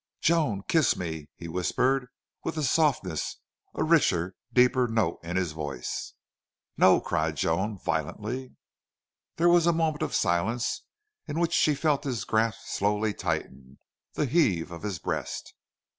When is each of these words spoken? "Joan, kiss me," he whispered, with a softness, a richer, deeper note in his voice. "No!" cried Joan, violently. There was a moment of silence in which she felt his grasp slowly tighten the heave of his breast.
"Joan, 0.19 0.63
kiss 0.67 0.95
me," 0.97 1.29
he 1.35 1.47
whispered, 1.47 2.07
with 2.43 2.57
a 2.57 2.63
softness, 2.63 3.37
a 3.75 3.83
richer, 3.83 4.33
deeper 4.51 4.87
note 4.87 5.19
in 5.21 5.35
his 5.35 5.51
voice. 5.51 6.15
"No!" 6.75 6.99
cried 6.99 7.37
Joan, 7.37 7.77
violently. 7.77 8.55
There 9.35 9.47
was 9.47 9.67
a 9.67 9.71
moment 9.71 10.01
of 10.01 10.15
silence 10.15 10.85
in 11.27 11.39
which 11.39 11.53
she 11.53 11.75
felt 11.75 12.03
his 12.03 12.23
grasp 12.23 12.61
slowly 12.65 13.13
tighten 13.13 13.77
the 14.13 14.25
heave 14.25 14.71
of 14.71 14.81
his 14.81 14.97
breast. 14.97 15.53